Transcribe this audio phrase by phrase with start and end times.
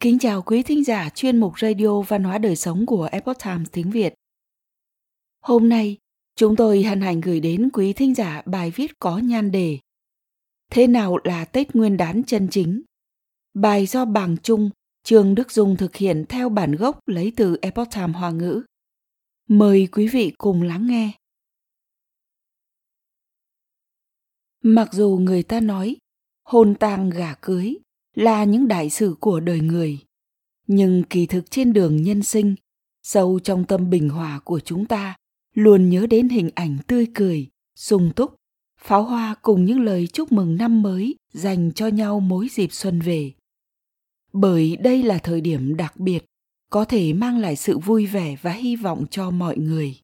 [0.00, 3.68] Kính chào quý thính giả chuyên mục Radio Văn hóa Đời Sống của Epoch Times
[3.72, 4.14] tiếng Việt.
[5.40, 5.96] Hôm nay,
[6.36, 9.78] chúng tôi hân hạnh gửi đến quý thính giả bài viết có nhan đề
[10.70, 12.82] Thế nào là Tết Nguyên đán chân chính?
[13.54, 14.70] Bài do Bàng Trung,
[15.02, 18.62] Trương Đức Dung thực hiện theo bản gốc lấy từ Epoch Times Hoa ngữ.
[19.48, 21.12] Mời quý vị cùng lắng nghe.
[24.62, 25.96] Mặc dù người ta nói
[26.44, 27.76] hôn tang gả cưới
[28.18, 29.98] là những đại sự của đời người.
[30.66, 32.54] Nhưng kỳ thực trên đường nhân sinh,
[33.02, 35.16] sâu trong tâm bình hòa của chúng ta,
[35.54, 38.34] luôn nhớ đến hình ảnh tươi cười, sung túc,
[38.80, 43.00] pháo hoa cùng những lời chúc mừng năm mới dành cho nhau mỗi dịp xuân
[43.00, 43.32] về.
[44.32, 46.24] Bởi đây là thời điểm đặc biệt,
[46.70, 50.00] có thể mang lại sự vui vẻ và hy vọng cho mọi người.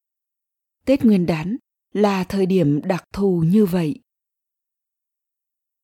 [0.84, 1.56] Tết nguyên đán
[1.92, 4.00] là thời điểm đặc thù như vậy.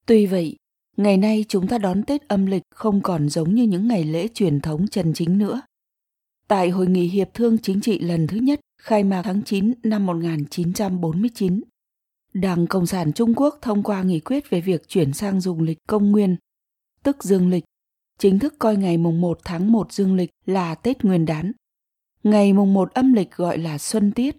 [0.06, 0.56] Tuy vậy
[0.96, 4.28] Ngày nay chúng ta đón Tết âm lịch không còn giống như những ngày lễ
[4.34, 5.60] truyền thống chân chính nữa.
[6.48, 10.06] Tại Hội nghị Hiệp thương Chính trị lần thứ nhất khai mạc tháng 9 năm
[10.06, 11.60] 1949,
[12.34, 15.78] Đảng Cộng sản Trung Quốc thông qua nghị quyết về việc chuyển sang dùng lịch
[15.88, 16.36] công nguyên,
[17.02, 17.64] tức dương lịch,
[18.18, 21.52] chính thức coi ngày mùng 1 tháng 1 dương lịch là Tết Nguyên đán.
[22.22, 24.36] Ngày mùng 1 âm lịch gọi là Xuân Tiết,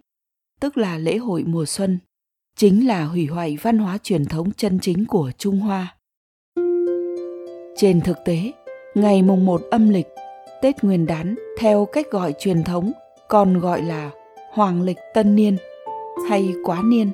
[0.60, 1.98] tức là lễ hội mùa xuân,
[2.56, 5.96] chính là hủy hoại văn hóa truyền thống chân chính của Trung Hoa.
[7.76, 8.52] Trên thực tế,
[8.94, 10.08] ngày mùng 1 âm lịch,
[10.62, 12.92] Tết Nguyên đán theo cách gọi truyền thống
[13.28, 14.10] còn gọi là
[14.50, 15.56] Hoàng lịch Tân Niên
[16.28, 17.10] hay Quá Niên.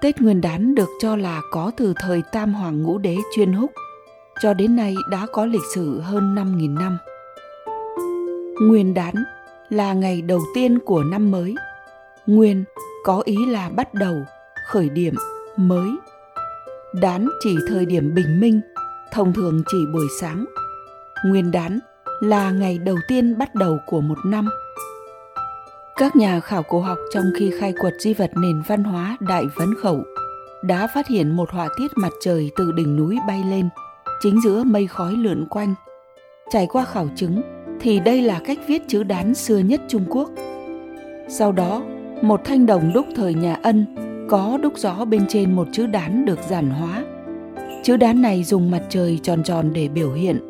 [0.00, 3.70] Tết Nguyên đán được cho là có từ thời Tam Hoàng Ngũ Đế chuyên húc,
[4.40, 6.98] cho đến nay đã có lịch sử hơn 5.000 năm.
[8.62, 9.14] Nguyên đán
[9.70, 11.54] là ngày đầu tiên của năm mới.
[12.26, 12.64] Nguyên
[13.04, 14.14] có ý là bắt đầu,
[14.66, 15.14] khởi điểm,
[15.56, 15.88] mới.
[17.00, 18.60] Đán chỉ thời điểm bình minh
[19.12, 20.44] thông thường chỉ buổi sáng.
[21.24, 21.78] Nguyên đán
[22.20, 24.48] là ngày đầu tiên bắt đầu của một năm.
[25.96, 29.44] Các nhà khảo cổ học trong khi khai quật di vật nền văn hóa Đại
[29.56, 30.02] Vấn Khẩu
[30.62, 33.68] đã phát hiện một họa tiết mặt trời từ đỉnh núi bay lên,
[34.20, 35.74] chính giữa mây khói lượn quanh.
[36.50, 37.42] Trải qua khảo chứng
[37.80, 40.30] thì đây là cách viết chữ đán xưa nhất Trung Quốc.
[41.28, 41.82] Sau đó,
[42.22, 43.86] một thanh đồng đúc thời nhà Ân
[44.30, 47.04] có đúc rõ bên trên một chữ đán được giản hóa
[47.82, 50.40] Chữ đán này dùng mặt trời tròn tròn để biểu hiện.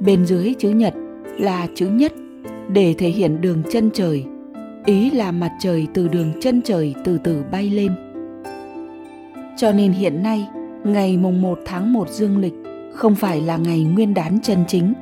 [0.00, 0.94] Bên dưới chữ nhật
[1.38, 2.12] là chữ nhất
[2.68, 4.24] để thể hiện đường chân trời.
[4.86, 7.92] Ý là mặt trời từ đường chân trời từ từ bay lên.
[9.56, 10.48] Cho nên hiện nay,
[10.84, 12.54] ngày mùng 1 tháng 1 dương lịch
[12.94, 14.92] không phải là ngày nguyên đán chân chính.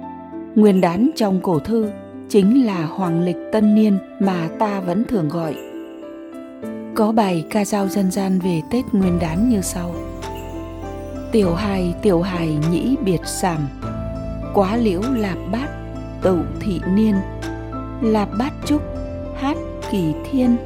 [0.54, 1.90] Nguyên đán trong cổ thư
[2.28, 5.56] chính là hoàng lịch tân niên mà ta vẫn thường gọi.
[6.94, 9.94] Có bài ca dao dân gian về Tết Nguyên đán như sau
[11.32, 13.68] tiểu hài tiểu hài nhĩ biệt sàm.
[14.54, 15.68] Quá liễu lạp bát,
[16.22, 17.14] tẩu thị niên.
[18.02, 18.82] Lạp bát trúc,
[19.36, 19.56] hát
[19.90, 20.56] kỳ thiên.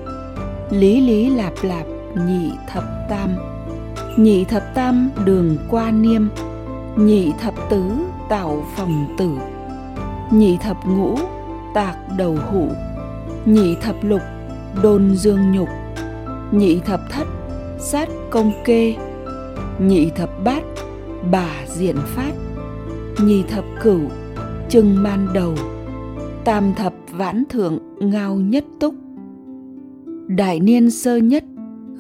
[0.71, 1.87] Lý lý lạp lạp,
[2.27, 3.31] nhị thập tam.
[4.17, 6.23] Nhị thập tam, đường qua niêm.
[6.97, 7.83] Nhị thập tứ,
[8.29, 9.31] tạo phòng tử.
[10.31, 11.19] Nhị thập ngũ,
[11.75, 12.69] tạc đầu hủ.
[13.45, 14.23] Nhị thập lục,
[14.83, 15.69] đôn dương nhục.
[16.53, 17.27] Nhị thập thất,
[17.79, 18.95] sát công kê
[19.89, 20.63] nhị thập bát,
[21.31, 22.33] bà diện phát.
[23.25, 24.01] Nhị thập cửu
[24.69, 25.55] trưng man đầu.
[26.45, 28.95] Tam thập vãn thượng, ngao nhất túc.
[30.29, 31.45] Đại niên sơ nhất,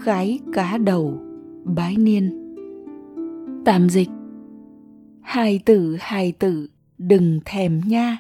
[0.00, 1.18] khái cá đầu,
[1.64, 2.54] bái niên.
[3.64, 4.08] Tạm dịch.
[5.20, 8.18] Hai tử hai tử, đừng thèm nha.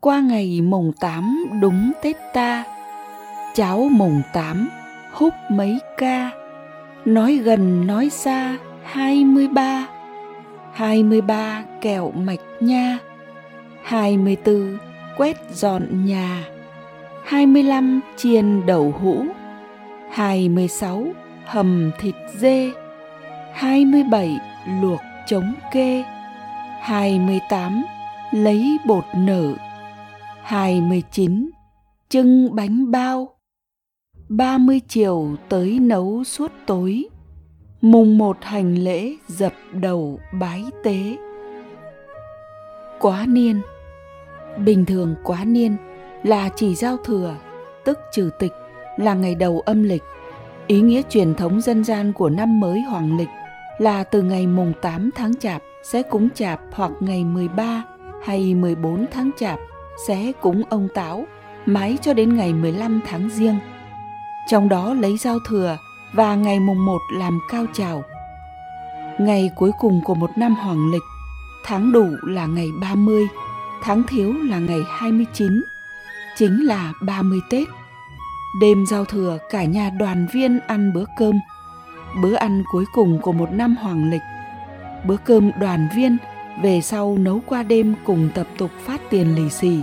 [0.00, 2.64] Qua ngày mùng tám, đúng tết ta.
[3.54, 4.68] Cháu mùng tám,
[5.12, 6.30] húp mấy ca.
[7.04, 9.88] Nói gần, nói xa hai mươi ba,
[10.72, 12.98] hai mươi ba kẹo mạch nha,
[13.82, 14.78] hai mươi tư
[15.16, 16.44] quét dọn nhà,
[17.24, 19.26] hai mươi lăm chiên đậu hũ,
[20.10, 21.06] hai mươi sáu
[21.44, 22.70] hầm thịt dê,
[23.52, 24.38] hai mươi bảy
[24.80, 26.04] luộc chống kê,
[26.80, 27.84] hai mươi tám
[28.30, 29.54] lấy bột nở,
[30.42, 31.50] hai mươi chín
[32.08, 33.28] trưng bánh bao,
[34.28, 37.04] ba mươi chiều tới nấu suốt tối
[37.84, 41.16] mùng một hành lễ dập đầu bái tế.
[43.00, 43.60] Quá niên.
[44.58, 45.76] Bình thường quá niên
[46.22, 47.34] là chỉ giao thừa,
[47.84, 48.52] tức trừ tịch,
[48.96, 50.02] là ngày đầu âm lịch.
[50.66, 53.28] Ý nghĩa truyền thống dân gian của năm mới hoàng lịch
[53.78, 57.82] là từ ngày mùng 8 tháng chạp sẽ cúng chạp hoặc ngày 13
[58.24, 59.58] hay 14 tháng chạp
[60.06, 61.24] sẽ cúng ông táo,
[61.66, 63.58] mãi cho đến ngày 15 tháng riêng.
[64.50, 65.76] Trong đó lấy giao thừa
[66.14, 68.04] và ngày mùng 1 làm cao trào.
[69.18, 71.02] Ngày cuối cùng của một năm hoàng lịch,
[71.64, 73.26] tháng đủ là ngày 30,
[73.82, 75.62] tháng thiếu là ngày 29,
[76.36, 77.68] chính là 30 Tết.
[78.60, 81.40] Đêm giao thừa cả nhà đoàn viên ăn bữa cơm,
[82.22, 84.22] bữa ăn cuối cùng của một năm hoàng lịch.
[85.06, 86.16] Bữa cơm đoàn viên
[86.62, 89.80] về sau nấu qua đêm cùng tập tục phát tiền lì xì,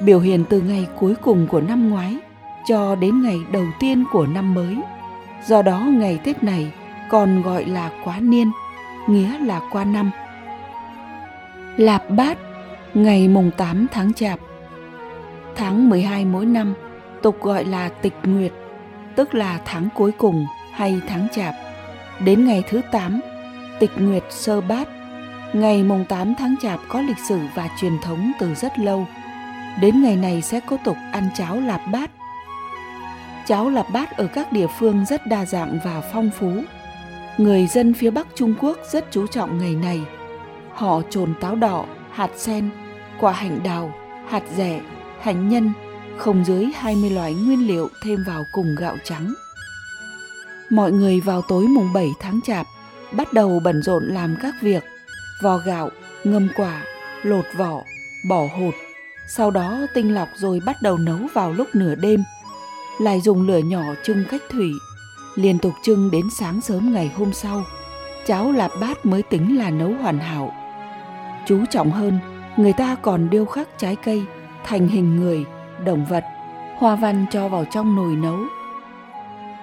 [0.00, 2.16] biểu hiện từ ngày cuối cùng của năm ngoái
[2.68, 4.76] cho đến ngày đầu tiên của năm mới.
[5.44, 6.72] Do đó ngày Tết này
[7.10, 8.50] còn gọi là quá niên,
[9.08, 10.10] nghĩa là qua năm.
[11.76, 12.38] Lạp bát,
[12.94, 14.38] ngày mùng 8 tháng Chạp.
[15.56, 16.74] Tháng 12 mỗi năm,
[17.22, 18.52] tục gọi là tịch nguyệt,
[19.16, 21.54] tức là tháng cuối cùng hay tháng Chạp.
[22.20, 23.20] Đến ngày thứ 8,
[23.78, 24.88] tịch nguyệt sơ bát,
[25.52, 29.06] ngày mùng 8 tháng Chạp có lịch sử và truyền thống từ rất lâu.
[29.80, 32.10] Đến ngày này sẽ có tục ăn cháo lạp bát.
[33.46, 36.52] Cháo lạp bát ở các địa phương rất đa dạng và phong phú.
[37.38, 40.00] Người dân phía Bắc Trung Quốc rất chú trọng ngày này.
[40.72, 42.70] Họ trồn táo đỏ, hạt sen,
[43.20, 43.92] quả hạnh đào,
[44.28, 44.80] hạt rẻ,
[45.20, 45.72] hành nhân,
[46.16, 49.34] không dưới 20 loại nguyên liệu thêm vào cùng gạo trắng.
[50.70, 52.66] Mọi người vào tối mùng 7 tháng Chạp
[53.12, 54.84] bắt đầu bận rộn làm các việc
[55.42, 55.90] vò gạo,
[56.24, 56.82] ngâm quả,
[57.22, 57.82] lột vỏ,
[58.28, 58.74] bỏ hột.
[59.28, 62.24] Sau đó tinh lọc rồi bắt đầu nấu vào lúc nửa đêm.
[62.98, 64.70] Lại dùng lửa nhỏ trưng cách thủy,
[65.34, 67.64] liên tục trưng đến sáng sớm ngày hôm sau.
[68.26, 70.52] Cháo lạp bát mới tính là nấu hoàn hảo.
[71.46, 72.18] Chú trọng hơn,
[72.56, 74.22] người ta còn điêu khắc trái cây
[74.64, 75.44] thành hình người,
[75.84, 76.24] động vật,
[76.76, 78.38] hoa văn cho vào trong nồi nấu.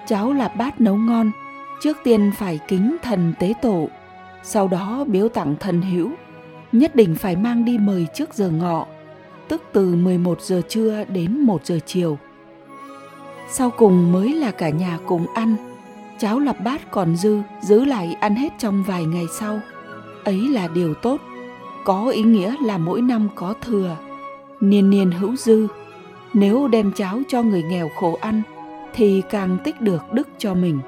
[0.06, 1.30] Cháo lạp bát nấu ngon,
[1.82, 3.88] trước tiên phải kính thần tế tổ,
[4.42, 6.10] sau đó biếu tặng thần hữu,
[6.72, 8.86] nhất định phải mang đi mời trước giờ ngọ,
[9.48, 12.18] tức từ 11 giờ trưa đến 1 giờ chiều.
[13.48, 15.56] Sau cùng mới là cả nhà cùng ăn,
[16.18, 19.60] cháo lập bát còn dư giữ lại ăn hết trong vài ngày sau.
[20.24, 21.20] Ấy là điều tốt,
[21.84, 23.96] có ý nghĩa là mỗi năm có thừa,
[24.60, 25.66] niên niên hữu dư.
[26.34, 28.42] Nếu đem cháo cho người nghèo khổ ăn
[28.94, 30.78] thì càng tích được đức cho mình.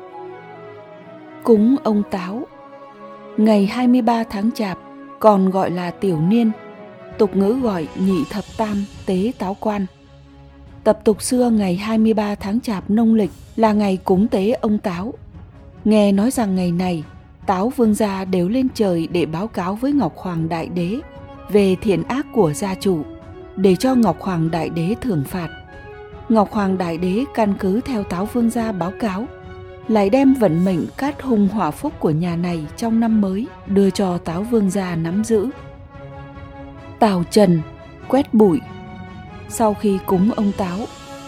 [1.44, 2.46] Cúng ông Táo
[3.36, 4.78] Ngày 23 tháng Chạp
[5.20, 6.50] còn gọi là tiểu niên,
[7.18, 9.86] tục ngữ gọi nhị thập tam tế táo quan.
[10.86, 15.14] Tập tục xưa ngày 23 tháng Chạp nông lịch là ngày cúng tế ông Táo.
[15.84, 17.04] Nghe nói rằng ngày này,
[17.46, 20.96] Táo vương gia đều lên trời để báo cáo với Ngọc Hoàng Đại Đế
[21.50, 23.02] về thiện ác của gia chủ,
[23.56, 25.48] để cho Ngọc Hoàng Đại Đế thưởng phạt.
[26.28, 29.26] Ngọc Hoàng Đại Đế căn cứ theo Táo vương gia báo cáo
[29.88, 33.90] lại đem vận mệnh cát hung hỏa phúc của nhà này trong năm mới đưa
[33.90, 35.48] cho Táo Vương gia nắm giữ.
[36.98, 37.60] Tào Trần
[38.08, 38.60] quét bụi
[39.48, 40.78] sau khi cúng ông Táo,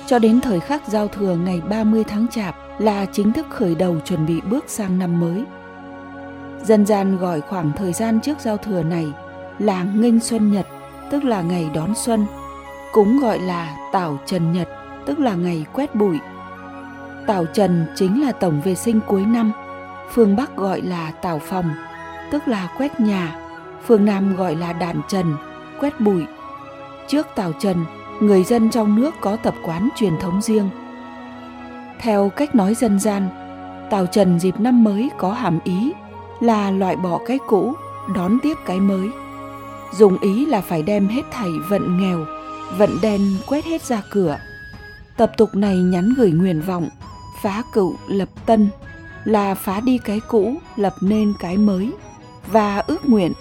[0.06, 3.96] cho đến thời khắc giao thừa ngày 30 tháng Chạp là chính thức khởi đầu
[4.04, 5.44] chuẩn bị bước sang năm mới.
[6.64, 9.06] Dân gian gọi khoảng thời gian trước giao thừa này
[9.58, 10.66] là nghênh xuân nhật,
[11.10, 12.26] tức là ngày đón xuân,
[12.92, 14.68] cũng gọi là tảo trần nhật,
[15.06, 16.18] tức là ngày quét bụi
[17.28, 19.52] Tảo Trần chính là tổng vệ sinh cuối năm,
[20.10, 21.70] phương Bắc gọi là tảo phòng,
[22.30, 23.38] tức là quét nhà,
[23.86, 25.36] phương Nam gọi là đàn trần,
[25.80, 26.24] quét bụi.
[27.08, 27.84] Trước tảo trần,
[28.20, 30.70] người dân trong nước có tập quán truyền thống riêng.
[32.00, 33.28] Theo cách nói dân gian,
[33.90, 35.92] Tào trần dịp năm mới có hàm ý
[36.40, 37.72] là loại bỏ cái cũ,
[38.14, 39.10] đón tiếp cái mới.
[39.92, 42.24] Dùng ý là phải đem hết thảy vận nghèo,
[42.78, 44.38] vận đen quét hết ra cửa.
[45.16, 46.88] Tập tục này nhắn gửi nguyện vọng
[47.42, 48.68] phá cựu lập tân
[49.24, 51.92] là phá đi cái cũ lập nên cái mới
[52.46, 53.32] và ước nguyện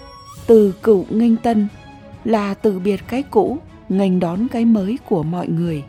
[0.46, 1.68] từ cựu nghênh tân
[2.24, 3.58] là từ biệt cái cũ
[3.88, 5.82] nghênh đón cái mới của mọi người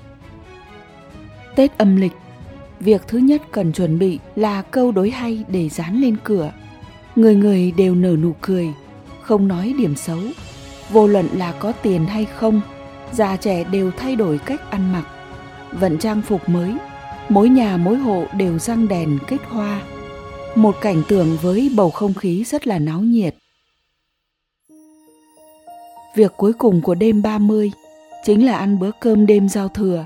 [1.56, 2.14] tết âm lịch,
[2.80, 6.52] việc thứ nhất cần chuẩn bị là câu đối hay để dán lên cửa
[7.16, 8.74] người người đều nở nụ cười,
[9.22, 10.20] không nói điểm xấu
[10.90, 12.62] vô luận là có tiền hay không,
[13.12, 15.04] già trẻ đều thay đổi cách ăn mặc
[15.72, 16.74] vận trang phục mới,
[17.30, 19.82] mỗi nhà mỗi hộ đều răng đèn kết hoa.
[20.56, 23.36] Một cảnh tượng với bầu không khí rất là náo nhiệt.
[26.16, 27.72] Việc cuối cùng của đêm 30
[28.24, 30.06] chính là ăn bữa cơm đêm giao thừa.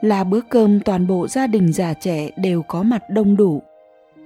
[0.00, 3.62] Là bữa cơm toàn bộ gia đình già trẻ đều có mặt đông đủ.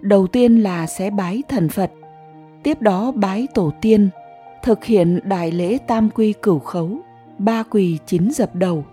[0.00, 1.90] Đầu tiên là sẽ bái thần Phật,
[2.62, 4.08] tiếp đó bái tổ tiên,
[4.62, 6.98] thực hiện đại lễ tam quy cửu khấu,
[7.38, 8.84] ba quỳ chín dập đầu,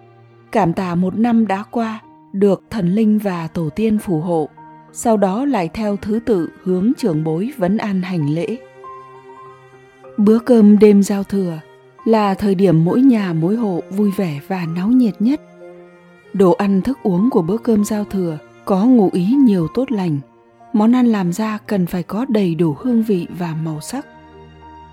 [0.51, 2.01] cảm tạ một năm đã qua,
[2.33, 4.49] được thần linh và tổ tiên phù hộ,
[4.93, 8.57] sau đó lại theo thứ tự hướng trưởng bối vấn an hành lễ.
[10.17, 11.59] Bữa cơm đêm giao thừa
[12.05, 15.41] là thời điểm mỗi nhà, mỗi hộ vui vẻ và náo nhiệt nhất.
[16.33, 20.19] Đồ ăn, thức uống của bữa cơm giao thừa có ngụ ý nhiều tốt lành.
[20.73, 24.05] Món ăn làm ra cần phải có đầy đủ hương vị và màu sắc.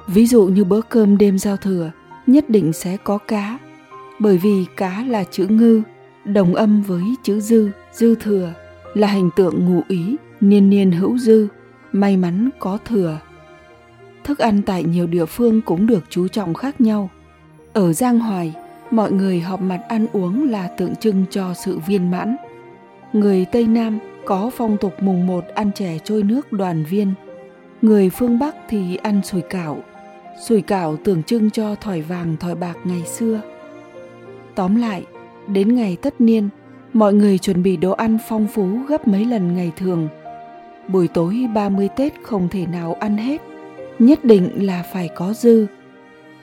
[0.07, 1.91] Ví dụ như bữa cơm đêm giao thừa,
[2.27, 3.59] nhất định sẽ có cá,
[4.19, 5.83] bởi vì cá là chữ ngư,
[6.25, 8.53] đồng âm với chữ dư dư thừa,
[8.95, 11.49] là hình tượng ngụ ý, niên niên hữu dư,
[11.93, 13.19] may mắn có thừa
[14.27, 17.11] thức ăn tại nhiều địa phương cũng được chú trọng khác nhau.
[17.73, 18.55] Ở giang hoài
[18.91, 22.37] mọi người họp mặt ăn uống là tượng trưng cho sự viên mãn.
[23.13, 27.15] Người tây nam có phong tục mùng một ăn chè trôi nước đoàn viên.
[27.83, 29.79] Người phương bắc thì ăn sùi cảo.
[30.47, 33.41] Sùi cảo tượng trưng cho thỏi vàng thỏi bạc ngày xưa.
[34.55, 35.05] Tóm lại
[35.47, 36.49] đến ngày tất niên
[36.93, 40.09] mọi người chuẩn bị đồ ăn phong phú gấp mấy lần ngày thường.
[40.89, 43.43] Buổi tối 30 Tết không thể nào ăn hết,
[43.99, 45.67] nhất định là phải có dư.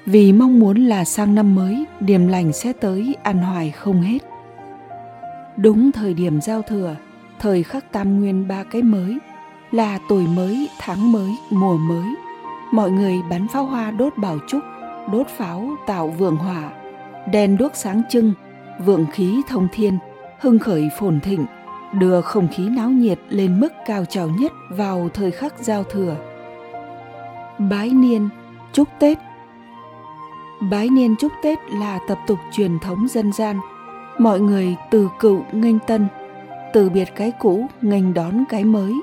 [0.05, 4.19] Vì mong muốn là sang năm mới, điềm lành sẽ tới ăn hoài không hết.
[5.57, 6.95] Đúng thời điểm giao thừa,
[7.39, 9.17] thời khắc tam nguyên ba cái mới,
[9.71, 12.07] là tuổi mới, tháng mới, mùa mới.
[12.71, 14.61] Mọi người bắn pháo hoa đốt bảo trúc,
[15.11, 16.71] đốt pháo tạo vượng hỏa,
[17.31, 18.33] đèn đuốc sáng trưng,
[18.85, 19.97] vượng khí thông thiên,
[20.39, 21.45] hưng khởi phồn thịnh,
[21.99, 26.15] đưa không khí náo nhiệt lên mức cao trào nhất vào thời khắc giao thừa.
[27.69, 28.29] Bái niên,
[28.73, 29.17] chúc Tết
[30.71, 33.59] Bái niên chúc Tết là tập tục truyền thống dân gian.
[34.17, 36.07] Mọi người từ cựu nghênh tân,
[36.73, 38.93] từ biệt cái cũ nghênh đón cái mới.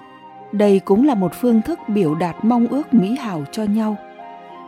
[0.53, 3.97] Đây cũng là một phương thức biểu đạt mong ước mỹ hảo cho nhau.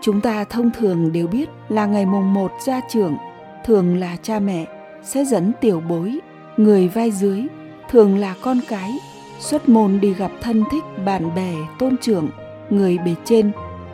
[0.01, 3.17] Chúng ta thông thường đều biết là ngày mùng một ra trường,
[3.65, 4.67] thường là cha mẹ
[5.03, 6.19] sẽ dẫn tiểu bối,
[6.57, 7.47] người vai dưới
[7.89, 8.99] thường là con cái
[9.39, 12.29] xuất môn đi gặp thân thích bạn bè tôn trưởng
[12.71, 13.53] người bề trên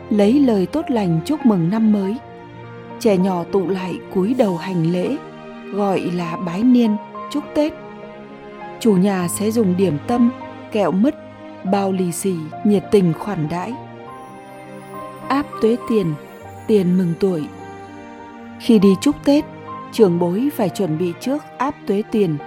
[0.09, 2.15] lấy lời tốt lành chúc mừng năm mới.
[2.99, 5.17] Trẻ nhỏ tụ lại cúi đầu hành lễ
[5.73, 6.95] gọi là bái niên
[7.31, 7.73] chúc tết.
[8.79, 10.31] Chủ nhà sẽ dùng điểm tâm
[10.71, 11.15] kẹo mứt
[11.63, 13.73] bao lì xì nhiệt tình khoản đãi.
[15.27, 16.13] Áp tuế tiền
[16.67, 17.43] tiền mừng tuổi.
[18.59, 19.45] Khi đi chúc tết
[19.91, 22.37] trưởng bối phải chuẩn bị trước áp tuế tiền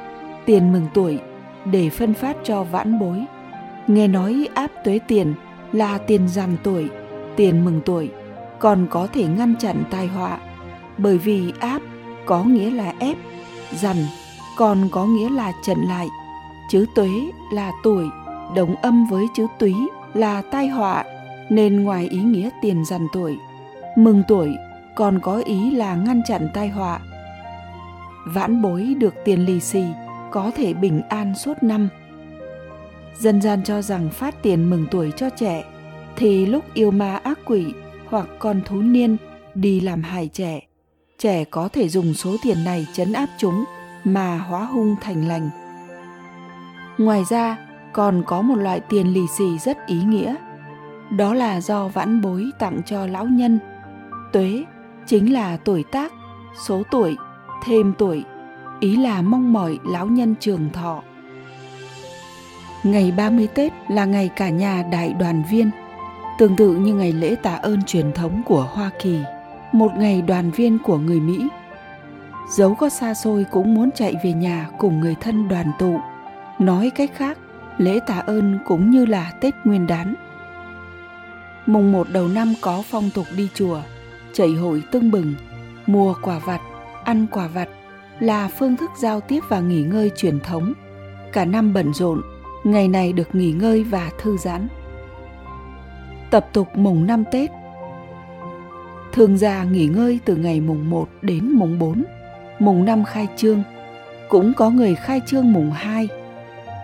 [0.46, 1.18] tiền mừng tuổi
[1.64, 3.24] để phân phát cho vãn bối.
[3.86, 5.34] Nghe nói áp tuế tiền
[5.72, 6.88] là tiền giàn tuổi,
[7.36, 8.10] tiền mừng tuổi,
[8.58, 10.38] còn có thể ngăn chặn tai họa.
[10.98, 11.82] Bởi vì áp
[12.26, 13.16] có nghĩa là ép,
[13.72, 13.96] dằn
[14.56, 16.08] còn có nghĩa là chặn lại.
[16.70, 17.10] Chữ tuế
[17.52, 18.06] là tuổi,
[18.56, 19.74] đồng âm với chữ túy
[20.14, 21.04] là tai họa,
[21.50, 23.36] nên ngoài ý nghĩa tiền dằn tuổi,
[23.96, 24.54] mừng tuổi
[24.94, 27.00] còn có ý là ngăn chặn tai họa.
[28.26, 29.84] Vãn bối được tiền lì xì
[30.30, 31.88] có thể bình an suốt năm.
[33.18, 35.64] Dân gian cho rằng phát tiền mừng tuổi cho trẻ
[36.16, 37.66] thì lúc yêu ma ác quỷ
[38.08, 39.16] hoặc con thú niên
[39.54, 40.60] đi làm hại trẻ,
[41.18, 43.64] trẻ có thể dùng số tiền này chấn áp chúng
[44.04, 45.50] mà hóa hung thành lành.
[46.98, 47.56] Ngoài ra,
[47.92, 50.34] còn có một loại tiền lì xì rất ý nghĩa.
[51.10, 53.58] Đó là do vãn bối tặng cho lão nhân.
[54.32, 54.64] Tuế
[55.06, 56.12] chính là tuổi tác,
[56.66, 57.16] số tuổi,
[57.64, 58.24] thêm tuổi
[58.80, 61.02] ý là mong mỏi lão nhân trường thọ.
[62.82, 65.70] Ngày 30 Tết là ngày cả nhà đại đoàn viên,
[66.38, 69.18] tương tự như ngày lễ tạ ơn truyền thống của Hoa Kỳ,
[69.72, 71.48] một ngày đoàn viên của người Mỹ.
[72.50, 75.98] Dẫu có xa xôi cũng muốn chạy về nhà cùng người thân đoàn tụ.
[76.58, 77.38] Nói cách khác,
[77.78, 80.14] lễ tạ ơn cũng như là Tết Nguyên đán.
[81.66, 83.80] Mùng một đầu năm có phong tục đi chùa,
[84.32, 85.34] chảy hội tưng bừng,
[85.86, 86.60] mua quả vặt,
[87.04, 87.68] ăn quả vặt
[88.20, 90.72] là phương thức giao tiếp và nghỉ ngơi truyền thống.
[91.32, 92.22] Cả năm bận rộn,
[92.64, 94.68] ngày này được nghỉ ngơi và thư giãn.
[96.32, 97.50] Tập tục mùng năm Tết
[99.12, 102.04] Thường già nghỉ ngơi từ ngày mùng 1 đến mùng 4,
[102.58, 103.62] mùng 5 khai trương.
[104.28, 106.08] Cũng có người khai trương mùng 2.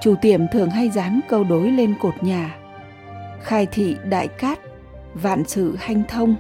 [0.03, 2.57] Chủ tiệm thường hay dán câu đối lên cột nhà.
[3.43, 4.59] Khai thị đại cát,
[5.15, 6.35] vạn sự hanh thông.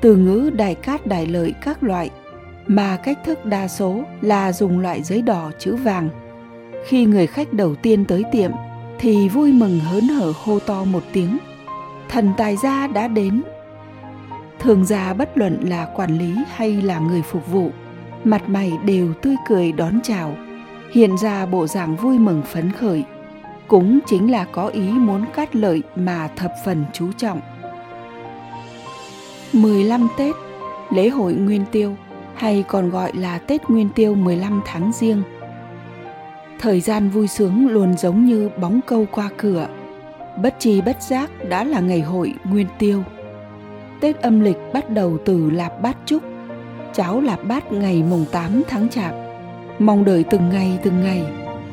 [0.00, 2.10] Từ ngữ đại cát đại lợi các loại
[2.66, 6.08] mà cách thức đa số là dùng loại giấy đỏ chữ vàng.
[6.86, 8.50] Khi người khách đầu tiên tới tiệm
[8.98, 11.38] thì vui mừng hớn hở hô to một tiếng.
[12.08, 13.42] Thần tài gia đã đến.
[14.58, 17.70] Thường già bất luận là quản lý hay là người phục vụ,
[18.24, 20.36] mặt mày đều tươi cười đón chào,
[20.92, 23.04] hiện ra bộ dạng vui mừng phấn khởi.
[23.68, 27.40] Cũng chính là có ý muốn cát lợi mà thập phần chú trọng.
[29.52, 30.34] 15 Tết,
[30.90, 31.96] lễ hội Nguyên Tiêu
[32.34, 35.22] hay còn gọi là Tết Nguyên Tiêu 15 tháng riêng.
[36.58, 39.68] Thời gian vui sướng luôn giống như bóng câu qua cửa.
[40.42, 43.02] Bất chi bất giác đã là ngày hội Nguyên Tiêu.
[44.00, 46.22] Tết âm lịch bắt đầu từ Lạp Bát Trúc,
[46.94, 49.14] cháo Lạp Bát ngày mùng 8 tháng Chạp.
[49.78, 51.22] Mong đợi từng ngày từng ngày,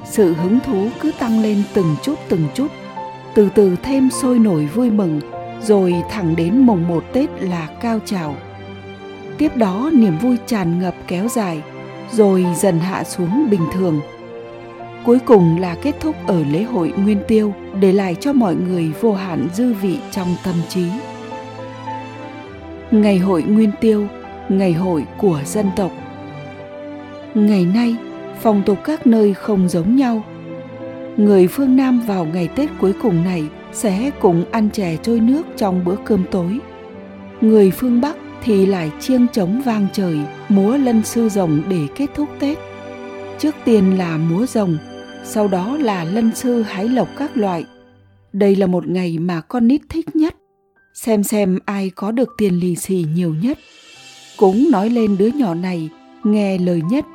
[0.05, 2.67] sự hứng thú cứ tăng lên từng chút từng chút,
[3.36, 5.22] từ từ thêm sôi nổi vui mừng,
[5.62, 8.36] rồi thẳng đến mùng 1 Tết là cao trào
[9.38, 11.62] tiếp đó niềm vui tràn ngập kéo dài
[12.12, 14.01] rồi dần hạ xuống bình thường
[15.05, 18.91] cuối cùng là kết thúc ở lễ hội nguyên tiêu, để lại cho mọi người
[19.01, 20.86] vô hạn dư vị trong tâm trí.
[22.91, 24.07] Ngày hội nguyên tiêu,
[24.50, 25.91] ngày hội của dân tộc.
[27.33, 27.95] Ngày nay,
[28.41, 30.24] phong tục các nơi không giống nhau.
[31.17, 33.43] Người phương nam vào ngày tết cuối cùng này
[33.74, 36.60] sẽ cùng ăn chè trôi nước trong bữa cơm tối.
[37.41, 40.17] Người phương bắc thì lại chiêng trống vang trời,
[40.50, 42.57] múa lân sư rồng để kết thúc tết.
[43.39, 44.77] Trước tiên là múa rồng
[45.24, 47.65] sau đó là lân sư hái lộc các loại.
[48.34, 50.36] Đây là một ngày mà con nít thích nhất,
[50.94, 53.58] xem xem ai có được tiền lì xì nhiều nhất.
[54.38, 55.89] Cũng nói lên đứa nhỏ này,
[56.24, 57.06] nghe lời nhất,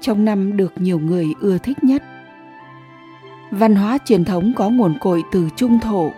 [0.00, 2.02] trong năm được nhiều người ưa thích nhất.
[3.50, 6.10] Văn hóa truyền thống có nguồn cội từ trung thổ.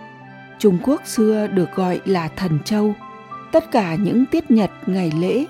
[0.59, 2.93] Trung quốc xưa được gọi là thần châu.
[3.51, 5.45] Tất cả những tiết nhật ngày lễ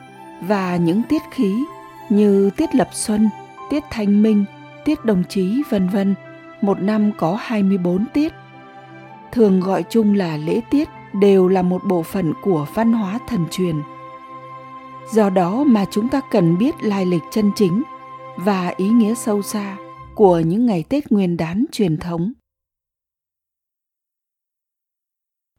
[0.47, 1.55] và những tiết khí
[2.09, 3.29] như tiết lập xuân,
[3.69, 4.45] tiết thanh minh
[4.85, 6.15] tiết đồng chí, vân vân.
[6.61, 8.33] Một năm có 24 tiết.
[9.31, 13.45] Thường gọi chung là lễ tiết, đều là một bộ phận của văn hóa thần
[13.51, 13.75] truyền.
[15.13, 17.83] Do đó mà chúng ta cần biết lai lịch chân chính
[18.35, 19.77] và ý nghĩa sâu xa
[20.15, 22.33] của những ngày tết nguyên đán truyền thống.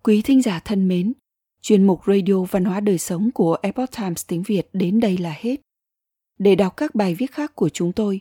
[0.02, 1.12] Quý thính giả thân mến,
[1.62, 5.35] chuyên mục radio văn hóa đời sống của epoch times tiếng việt đến đây là
[5.38, 5.61] hết.
[6.38, 8.21] Để đọc các bài viết khác của chúng tôi